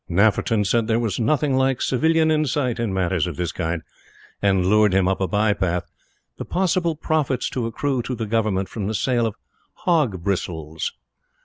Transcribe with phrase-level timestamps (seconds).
[0.09, 3.83] Nafferton said that there was nothing like Civilian insight in matters of this kind,
[4.41, 5.91] and lured him up a bye path
[6.39, 9.35] "the possible profits to accrue to the Government from the sale of
[9.85, 10.91] hog bristles."